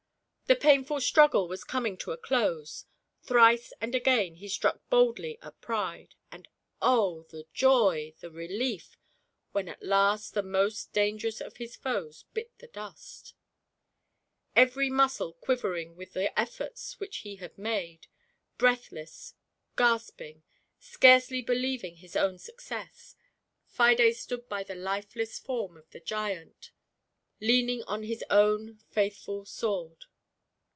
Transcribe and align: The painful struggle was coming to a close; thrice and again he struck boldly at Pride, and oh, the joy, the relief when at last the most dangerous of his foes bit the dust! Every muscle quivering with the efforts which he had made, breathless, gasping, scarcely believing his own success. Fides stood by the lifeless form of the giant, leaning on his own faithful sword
The 0.47 0.55
painful 0.57 0.99
struggle 0.99 1.47
was 1.47 1.63
coming 1.63 1.95
to 1.99 2.11
a 2.11 2.17
close; 2.17 2.83
thrice 3.23 3.71
and 3.79 3.95
again 3.95 4.35
he 4.35 4.49
struck 4.49 4.81
boldly 4.89 5.37
at 5.41 5.61
Pride, 5.61 6.15
and 6.29 6.45
oh, 6.81 7.23
the 7.29 7.45
joy, 7.53 8.13
the 8.19 8.29
relief 8.29 8.97
when 9.53 9.69
at 9.69 9.81
last 9.81 10.33
the 10.33 10.43
most 10.43 10.91
dangerous 10.91 11.39
of 11.39 11.55
his 11.55 11.77
foes 11.77 12.25
bit 12.33 12.51
the 12.57 12.67
dust! 12.67 13.33
Every 14.53 14.89
muscle 14.89 15.31
quivering 15.31 15.95
with 15.95 16.11
the 16.11 16.37
efforts 16.37 16.99
which 16.99 17.19
he 17.19 17.37
had 17.37 17.57
made, 17.57 18.07
breathless, 18.57 19.35
gasping, 19.77 20.43
scarcely 20.81 21.41
believing 21.41 21.95
his 21.95 22.17
own 22.17 22.37
success. 22.37 23.15
Fides 23.67 24.19
stood 24.19 24.49
by 24.49 24.63
the 24.63 24.75
lifeless 24.75 25.39
form 25.39 25.77
of 25.77 25.89
the 25.91 26.01
giant, 26.01 26.71
leaning 27.39 27.83
on 27.83 28.03
his 28.03 28.21
own 28.29 28.79
faithful 28.89 29.45
sword 29.45 30.03